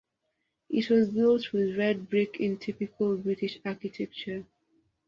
It 0.71 0.89
was 0.89 1.11
built 1.11 1.53
with 1.53 1.77
red 1.77 2.09
brick 2.09 2.39
in 2.39 2.57
typical 2.57 3.15
British 3.17 3.59
Architecture. 3.63 4.47